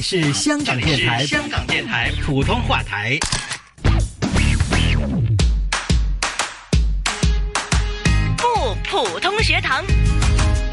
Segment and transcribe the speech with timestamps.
[0.00, 3.18] 里是香港电台香港电台普通话台。
[8.38, 9.84] 不普通学堂，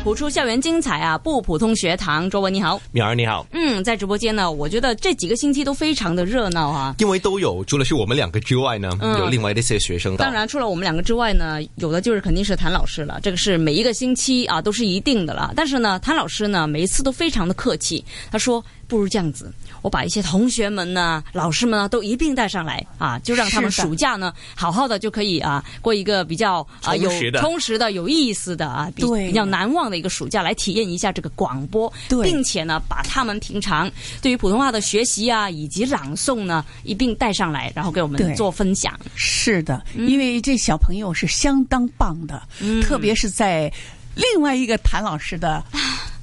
[0.02, 1.18] 谱出校园精彩啊！
[1.18, 2.80] 不普通学堂，周文你好。
[2.94, 6.96] 淼儿你好，嗯，在直播间呢，我觉得这几个星期都非常的热闹啊。
[7.00, 10.16] 因为都有，除了是我们两个之外呢，嗯有另外的一些学生。
[10.16, 15.52] 当然，除了我们两个之外呢，有的就是肯定是谭老师了，这个是每一个星期啊都是一定的了。
[15.54, 29.28] 但是呢，谭老师呢每一次都非常的客气，他说不如这样子，我把一些同学们呢、老师们呢都一并带上来啊，就让他们暑假呢好好的就可以啊过一个比较啊有充实的有意思的啊比对。
[29.28, 32.24] 比较难忘的一个暑假，来体验一下这个广播，对。
[32.24, 33.92] 并且呢把他们平常
[34.22, 38.98] 对于普通话的学习啊以及朗诵呢一并带上来，然后给我们做分享。
[39.16, 42.82] 是的，因为这小朋友是相当棒的，嗯。
[42.82, 43.72] 特别是在
[44.16, 45.62] 另外一个谭老师的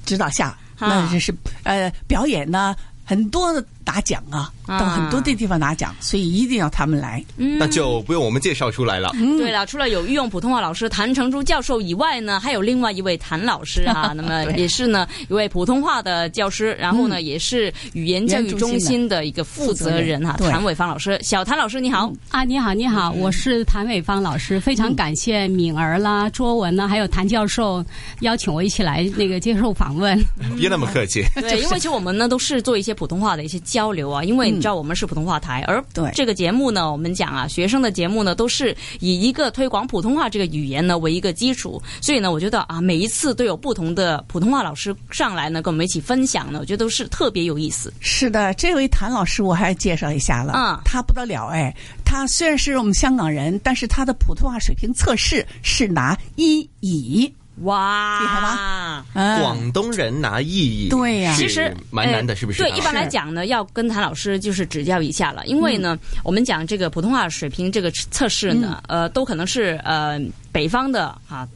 [0.05, 4.79] 指导下，啊那就是呃表演呢很多的拿奖啊，啊。
[4.79, 7.23] 到很多的地方拿奖，所以一定要他们来。
[7.37, 9.11] 那就不用我们介绍出来了。
[9.13, 9.37] 嗯。
[9.37, 21.19] 对了，除了有御用普通话老师谭成珠教授以外呢，还有另外一位谭老师啊， 那么也是呢一位普通话的教师，然后呢、也是语言教育中心的一个负责人哈，谭伟芳老师。
[21.21, 27.83] 小谭老师你好，啊，你好，你好，我是谭伟芳老师，非常感谢敏儿啦、卓文啦，还有谭教授
[28.21, 30.19] 邀请我一起来那个接受访问。
[30.57, 36.09] 别那么客气，对，因为其实我们呢都是做一些普通话的一些交流啊，因为你知道我们是普通话台，而对。
[36.13, 47.91] 这个节目呢，我们讲啊，学生的节目呢都是以一个推广普通话这个语言呢为一个基础，所以呢，我觉得啊，每一次都有不同的普通话老师上来呢跟我们一起分享呢，我觉得都是特别有意思。
[47.99, 50.79] 是的，这位谭老师我还介绍一下了，嗯。
[50.85, 57.33] 他不得了哎，他虽然是我们香港人，但是他的普通话水平测试是拿一乙，
[57.63, 59.05] 哇，厉害吧？
[59.13, 62.61] 嗯，广东人拿意义，对呀其实蛮难的，是不是？
[62.61, 70.19] 对，啊一般来讲呢，要跟谭老师就是指教一下了，因为呢，我们讲这个普通话水平这个测试呢，呃，都可能是呃
[70.51, 71.47] 北方的啊。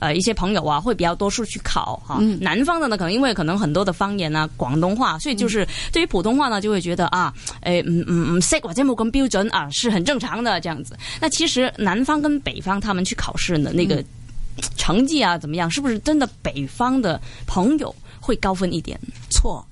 [0.00, 2.20] 呃，一些朋友啊，会比较多数去考哈。
[2.40, 10.96] 南方的呢，可能因为可能很多的方言啊，广东话，所以就是对于普通话呢，就会觉得啊，诶，唔唔唔识或者冇咁标准啊，是很正常的这样子。
[11.20, 14.00] 那其实南方跟北方他们去考试呢，那個
[14.76, 15.70] 成绩啊，怎么样？
[15.70, 18.98] 是不是真的北方的朋友会高分一点？
[19.30, 19.64] 错。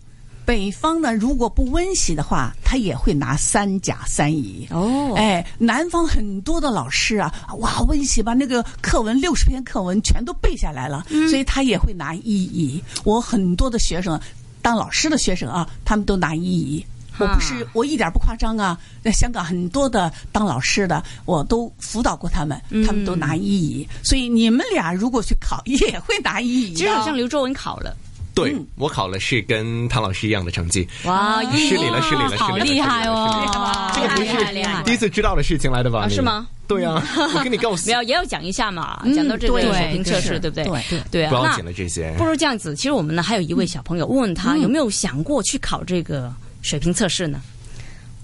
[0.45, 4.65] 北方呢，如果不温习的话，他也会拿三甲三乙。
[4.71, 12.81] 哦哎，南方很多的老师啊，哇，温习把那个课文六十篇课文全都背下来了，所以他也会拿一乙。
[13.03, 14.21] 我很多的学生
[14.63, 16.87] 当老师的学生啊，他们都拿一乙。
[17.19, 18.79] 我不是，我一点不夸张啊！
[19.03, 23.89] 在香港很多的当老师的，我都辅导过他们，他们都拿一乙。
[24.03, 26.77] 所以你们俩如果去考， 也会拿一乙的。
[26.77, 27.97] 其实好像刘卓文考了，
[28.35, 33.91] 对我考了是跟唐老师一样的成绩，哇，失礼了，失礼了，好失礼了厉害哦！
[33.95, 36.09] 这个不厉害厉害是第一次知道的事情来的吧？
[36.09, 36.47] 是吗？
[36.69, 37.01] 对啊，
[37.37, 40.65] 我跟你告诉没，有也要讲一下嘛，嗯讲到这个水平测试，对不对？
[40.65, 42.25] 对对对啊，不要紧了这些不。
[42.25, 47.41] 如这样子，其实我们呢还有一位小朋友问问他有没有想过去考这个水平测试呢？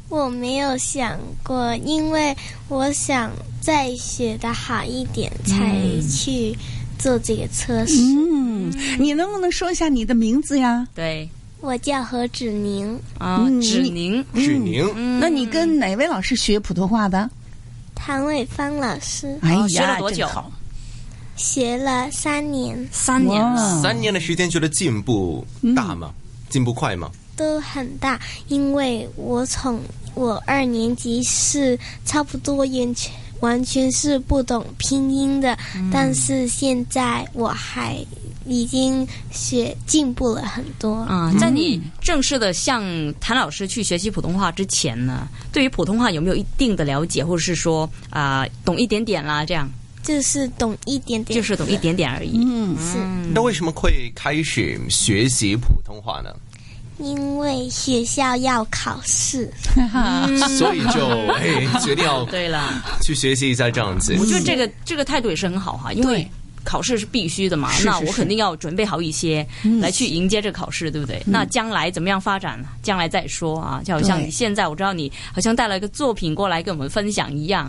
[0.09, 2.37] 我没有想过，因为
[2.69, 6.55] 我想再学的好一点，才去
[6.99, 7.95] 做这个测试。
[8.03, 10.87] 嗯，你能不能说一下你的名字呀？
[10.95, 11.29] 对
[11.61, 17.31] 我叫何芷宁，啊，嗯芷宁，芷宁，那你跟哪位老师学普通话的？
[17.95, 20.53] 唐伟芳老师哎呀，学了多久真好
[21.37, 26.13] 学了三年，三年了，三年的时间觉得进步大吗？
[26.51, 27.11] 进步快吗？
[27.37, 29.81] 都很大，因为我从
[30.15, 35.57] 我二年级是差不多完全完全是不懂拼音的，
[35.93, 37.99] 但是现在我还
[38.47, 40.95] 已经学进步了很多。
[40.97, 42.83] 啊，在你正式的向
[43.21, 49.45] 谭老师去学习普通话之前呢，对于普通话有没有一定的了解，或者是说啊、懂一点点啦？
[49.45, 49.69] 这样
[50.03, 52.39] 就是懂一点点，就是懂一点点而已。
[52.45, 52.99] 嗯，是
[53.33, 56.31] 那为什么会开始学习普通话呢？
[56.99, 59.51] 因为学校要考试。
[60.59, 64.17] 所以就哎决定要 对了，去学习一下这样子。
[64.19, 66.27] 我觉得这个这个态度也是很好哈，因为。
[66.65, 69.45] 考试是必须的嘛，是是是那我肯定要准备好一些
[69.81, 71.21] 来去迎接这个考试，对不对？
[71.27, 73.83] 那将来怎么样发展，将来再说啊。
[73.85, 77.69] 就好像你现在，我知道你好像带了一个作品过来跟我们分享一样，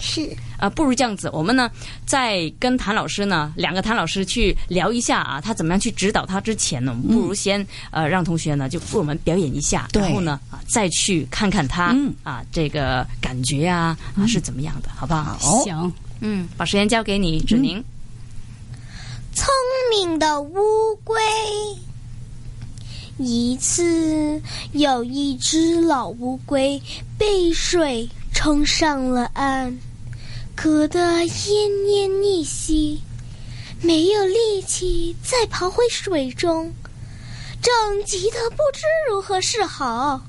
[0.00, 0.28] 是。
[0.56, 1.70] 啊，不如这样子，我们呢
[2.04, 15.36] 在跟谭老师呢两个谭老师去聊一下啊，他怎么样去指导他之前呢，我们不如先、呃让同学呢就为我们表演一下，然后呢啊再去看看他、嗯啊这个感觉啊啊是怎么样的，好不好？
[15.38, 15.62] 好。
[15.62, 17.82] 行，嗯，把时间交给你，芷宁。
[19.32, 19.46] 聪
[19.92, 21.14] 明的乌龟，
[23.18, 24.42] 一次，
[24.72, 26.82] 有一只老乌龟
[27.16, 29.78] 被水冲上了岸，
[30.60, 33.00] 渴得奄奄一息，
[33.80, 36.74] 没有力气再跑回水中，
[37.62, 40.20] 正急得不知如何是好。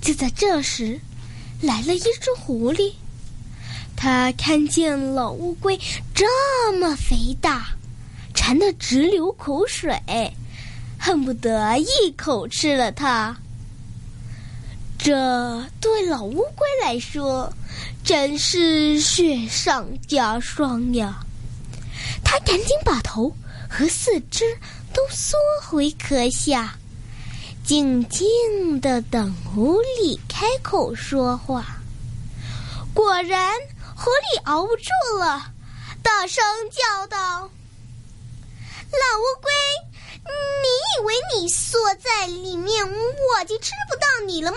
[0.00, 1.00] 就在这时，
[1.60, 2.92] 来了一只狐狸，
[3.96, 5.80] 它看见老乌龟
[6.14, 7.74] 这么肥大，
[8.34, 10.00] 馋得直流口水。
[10.96, 13.36] 恨不得一口吃了它。
[15.04, 17.52] 这对老乌龟来说，
[18.02, 21.20] 真是雪上加霜呀！
[22.24, 23.30] 它赶紧把头
[23.68, 24.56] 和四肢
[24.94, 26.78] 都缩回壳下，
[27.62, 31.66] 静静的等狐狸开口说话。
[32.94, 33.52] 果然，
[33.94, 35.52] 狐狸熬不住了，
[36.02, 37.18] 大声叫道
[38.88, 39.52] ：“老乌龟！”
[40.24, 44.56] 你以为你缩在里面，我就吃不到你了吗？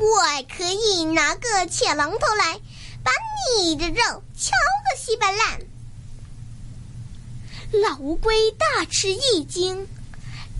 [0.00, 2.58] 我可以拿个铁榔头来，
[3.02, 3.12] 把
[3.58, 5.60] 你的肉敲个稀巴烂。
[7.82, 9.86] 老乌龟大吃一惊，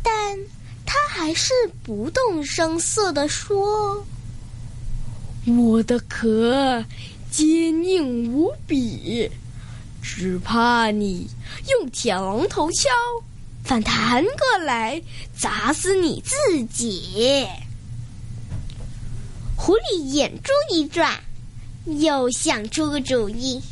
[0.02, 0.38] 但
[0.86, 1.52] 他还是
[1.82, 4.06] 不动声色地说
[5.46, 6.84] ：“我的壳
[7.30, 9.30] 坚硬无比，
[10.02, 11.28] 只怕你
[11.68, 12.88] 用铁榔头敲。”
[13.64, 15.00] 反弹过来，
[15.38, 17.46] 砸死你自己！
[19.64, 21.20] 狐狸眼珠一转，
[21.84, 23.62] 又想出个主意。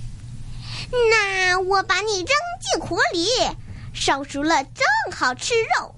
[1.11, 2.27] 那我把你扔
[2.61, 3.27] 进火里，
[3.93, 5.93] 烧熟了正好吃肉。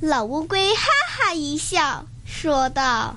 [0.00, 3.16] 老乌龟哈哈一笑，说道：“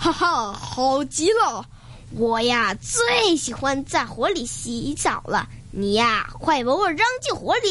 [0.00, 1.68] 哈哈，好极了！
[2.12, 7.70] 我呀，最喜欢在火里洗澡了。”你呀，快把我扔进火里！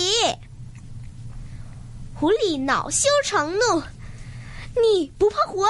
[2.13, 3.81] 狐狸恼羞成怒，
[4.81, 5.65] 你不怕火？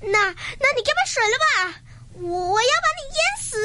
[0.00, 1.80] 那那你给把水了吧，
[2.14, 3.56] 我要把你淹死！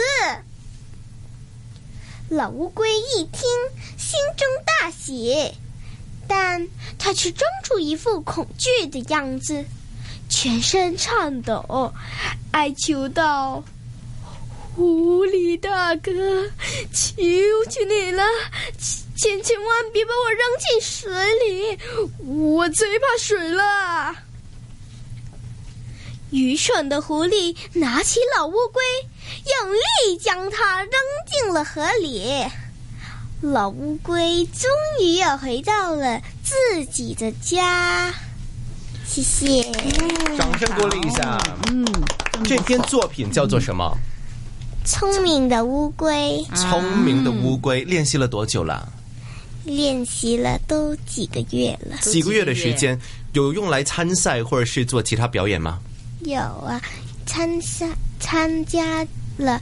[2.29, 3.41] 老乌龟一听，
[3.97, 5.53] 心中大喜，
[6.27, 6.67] 但
[6.99, 9.65] 他却装出一副恐惧的样子，
[10.29, 11.93] 全身颤抖，
[12.51, 13.63] 哀求道。
[14.75, 16.11] 狐狸大哥，
[16.93, 17.15] 求
[17.69, 18.23] 求你了，
[19.15, 21.79] 千千万别把我扔进水里，
[22.23, 24.15] 我最怕水了。
[26.31, 28.83] 愚蠢的狐狸拿起老乌龟，
[29.61, 30.91] 用力将它扔
[31.25, 32.45] 进了河里。
[33.41, 34.69] 老乌龟终
[34.99, 38.13] 于又回到了自己的家。
[39.05, 39.63] 谢谢，
[40.37, 41.37] 掌声鼓励一下。
[41.69, 41.85] 嗯，
[42.43, 43.97] 这篇作品叫做什么？
[44.83, 48.91] 聪明的乌龟，聪明的乌龟练习了多久了？
[49.63, 51.97] 练习了都几个月了。
[52.01, 52.99] 几个月的时间，
[53.33, 55.79] 有用来参赛或者是做其他表演吗？
[56.27, 56.81] 有啊，
[57.25, 57.87] 参赛
[58.19, 59.05] 参加
[59.37, 59.61] 了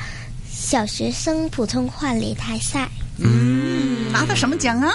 [0.50, 2.90] 小学生普通话擂台赛。
[3.20, 4.92] 嗯，拿到什么奖啊？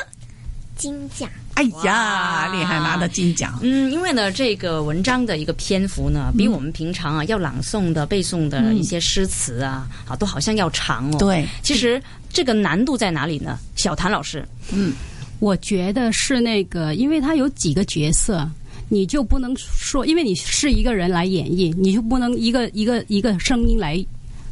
[0.76, 1.28] 金奖。
[1.54, 3.58] 哎呀，厉害，拿到金奖。
[3.60, 11.18] 嗯，因为呢，这个文章的一个篇幅呢，比我们平常啊要朗诵的、背诵的一些诗词啊，啊，都好像要长哦。
[11.18, 12.02] 对，其实
[12.32, 13.58] 这个难度在哪里呢？
[13.76, 14.94] 小谭老师，嗯，
[15.38, 18.48] 我觉得是那个，因为他有几个角色，
[18.90, 24.04] 你就不能说，因为你是一个人来演绎，你就不能一个一个一个声音来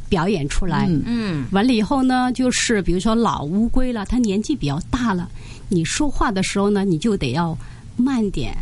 [0.09, 0.87] 表演出来。
[1.05, 5.29] 嗯，完了以后呢，就是比如说老乌龟了，他年纪比较大了。
[5.67, 7.55] 你说话的时候呢，你就得要
[7.95, 8.57] 慢点。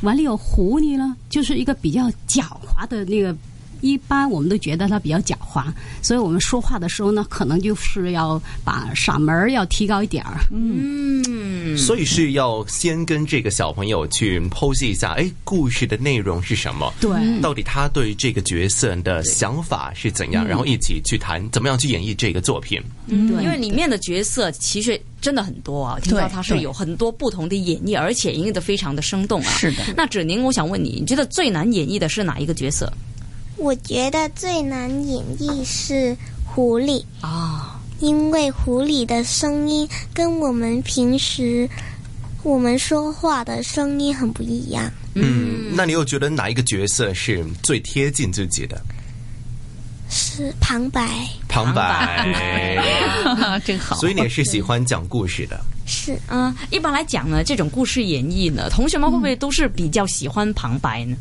[0.00, 3.36] 完了有狐狸呢，就是一个比较狡猾的那个。
[3.80, 5.64] 一般我们都觉得他比较狡猾，
[6.02, 10.38] 所以我们说话的时候呢，可能就是要把嗓门要提高一点儿。
[10.52, 16.92] 嗯，所以是要先跟这个小朋友去剖析一下，哎，故事的内容是什么？
[17.00, 20.46] 对，到底他对这个角色的想法是怎样？
[20.46, 22.80] 然后一起去谈怎么样去演绎这个作品。
[23.06, 29.50] 嗯，因为里面的角色其实真的很多啊，听到他是有很多不同的演绎，而且演绎的非常的生动啊。
[29.50, 29.82] 是的。
[29.96, 32.92] 那芷宁，我想问你，你觉得最难演绎的是哪一个角色？
[33.56, 41.68] 我觉得最难演绎是狐狸啊，因为狐狸的声音跟我们平时
[42.42, 44.90] 我们说话的声音很不一样。
[45.14, 48.80] 嗯，那你又觉得哪一个角色是最贴近自己的？
[50.08, 51.26] 是旁白。
[51.48, 52.28] 旁白，
[53.64, 53.96] 真好。
[53.96, 55.58] 所以你也是喜欢讲故事的。
[55.86, 61.16] 是，嗯，一般来讲呢，这种故事演绎呢，同学们会不会都是比较喜欢旁白呢？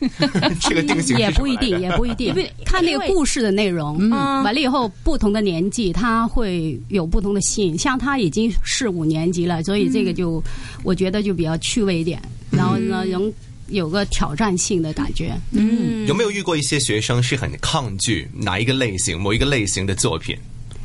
[0.60, 3.96] 这个定型也不一定，也不一定因为，看那个故事的内容。
[4.00, 4.10] 嗯
[4.44, 7.76] 完了以后，不同的年纪，他会有不同的吸引。
[7.76, 10.42] 像他已经是五年级了，所以这个就、
[10.82, 13.32] 我觉得就比较趣味一点，然后呢，能
[13.68, 15.36] 有个挑战性的感觉。
[15.52, 20.36] 嗯有没有遇过一些学生是很抗拒哪一个类型、某一个类型的作品，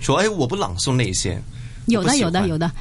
[0.01, 1.39] 说：“哎，我不朗诵那些。
[1.88, 2.72] 有的，有的，有的。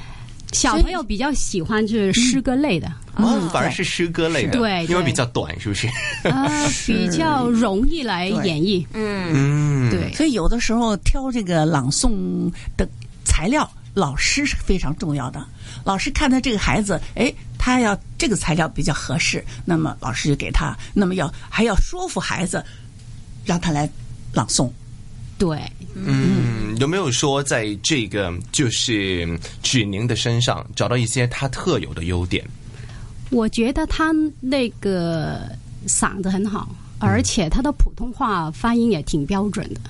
[0.53, 5.87] 小朋友比较喜欢就是诗歌类的，”哦，反而是诗歌类的，对对因为比较短，是不是？
[6.28, 6.49] 啊，
[6.87, 8.85] 比较容易来演绎。
[8.95, 12.88] 嗯，对，所以有的时候挑这个朗诵的
[13.25, 15.45] 材料，老师是非常重要的。
[15.85, 22.64] 老师看到这个孩子，哎，他要这个材料比较合适，那么老师就给他，那么要还要说服孩子，
[23.45, 23.88] 让他来
[24.33, 24.71] 朗诵。
[25.38, 25.59] 对，
[25.95, 32.42] 嗯，有没有说在这个就是芷宁的身上找到一些他特有的优点？
[33.33, 35.41] 我觉得他那个
[35.87, 39.81] 嗓子很好，而且他的普通话发音也挺标准的。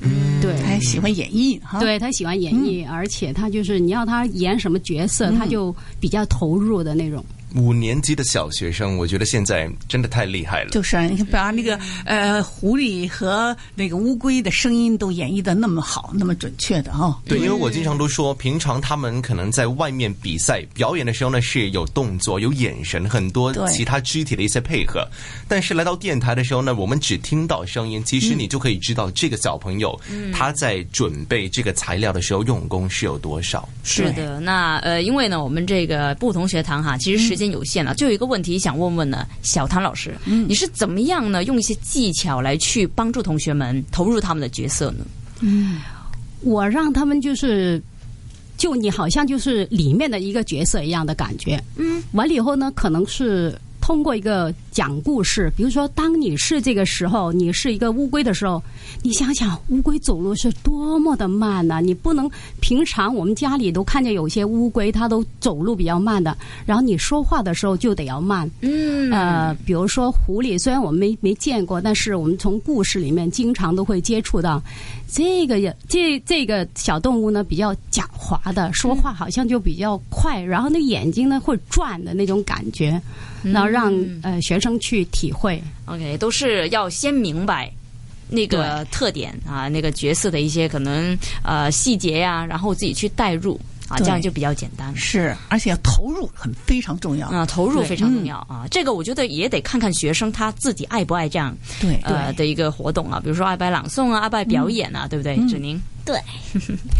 [0.00, 0.58] 嗯，对。
[0.62, 1.78] 他喜欢演绎哈。
[1.78, 7.24] 对他喜欢演绎，而且他就是你要他演什么角色，他就比较投入的那种。
[7.56, 10.70] 五年级的小学生，我觉得现在真的太厉害了。
[10.70, 17.16] 就是啊你看，把那个呃狐狸和那个乌龟的声音都演绎的那么好，那么准确的哦。
[17.26, 25.06] 对，因为我经常都说，平常他们可能在外面比赛表演的时候呢，是有动作、有眼神，很多其他肢体的一些配合。
[25.48, 29.98] 但是来到电台的时候呢，我们只听到声音，其实你就可以知道这个小朋友、
[30.32, 33.66] 他在准备这个材料的时候用功是有多少。
[33.82, 45.04] 是的，那呃，因为呢，我们这个不同学堂哈，其实时间有限了，就有一个问题想问问呢，小唐老师，你是怎么样呢，用一些技巧来去帮助同学们投入他们的角色呢？
[45.40, 45.80] 嗯
[46.42, 47.82] 我让他们就是，
[48.56, 51.62] 就你好像就是里面的一个角色一样的感觉。
[51.76, 58.62] 嗯，完了以后呢，可能是通过一个讲故事，比如说，当你是这个时候，你是一个乌龟的时候，
[59.02, 62.30] 你想想乌龟走路是多么的慢呐、你不能
[62.60, 68.50] 平常我们家里都看见有些乌龟，它都走路比较慢的，然后你说话的时候就得要慢。
[68.60, 74.62] 嗯呃，比如说狐狸，虽然我们没没见过，但是我们从故事里面经常都会接触到。
[75.08, 83.00] 这个也这这个小动物呢，比较狡猾的，说话好像就比较快，然后那眼睛呢会转的那种感觉，
[83.42, 85.62] 然后让呃学生去体会。
[85.84, 87.70] OK，都是要先明白
[88.28, 94.92] 那个特点啊，那个角色的一些可能呃细节呀、然后自己去代入啊，这样就比较简单。
[94.96, 97.28] 是，而且要投入很非常重要。
[97.28, 98.66] 啊，投入非常重要啊！
[98.68, 105.36] 这个我觉得也得看看学生他自己爱不爱这样对呃的一个活动啊，比如说爱不爱朗诵啊，爱不爱表演啊，对不对？
[105.46, 106.22] 芷宁， 对，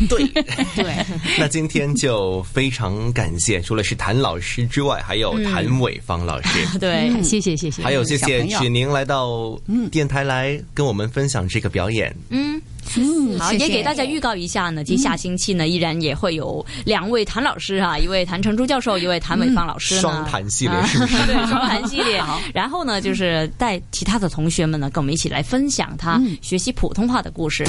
[0.09, 0.27] 对，
[0.75, 1.07] 对，
[1.39, 6.67] 那今天就非常感谢，除了是谭老师之外，还有谭伟芳老师。
[6.79, 7.23] 对，嗯。
[7.23, 7.83] 谢谢谢谢。
[7.83, 8.59] 还有谢谢小朋友。
[8.59, 9.57] 芷宁来到
[9.91, 12.15] 电台来跟我们分享这个表演。
[12.31, 12.61] 嗯。
[12.97, 13.67] 嗯，好，谢谢。
[13.67, 21.17] 也给大家预告一下呢，其实下星期呢，依然也会有两位谭老师啊，一位谭成珠教授，一位谭伟芳老师呢，双谈系列啊是不是？
[21.27, 22.23] 对，双谈系列。
[22.55, 27.65] 然后呢，就是带其他的同学们呢，跟我们一起来分享他学习普通话的故事。